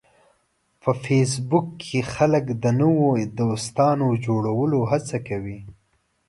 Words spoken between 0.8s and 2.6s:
په فېسبوک کې خلک